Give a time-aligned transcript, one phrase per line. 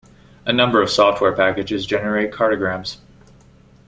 [0.47, 2.97] A number of software packages generate cartograms.